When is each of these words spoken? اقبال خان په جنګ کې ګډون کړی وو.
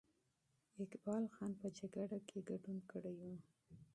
اقبال 0.83 1.23
خان 1.33 1.51
په 1.59 1.67
جنګ 1.77 2.11
کې 2.29 2.39
ګډون 2.49 2.77
کړی 2.91 3.13
وو. 3.19 3.33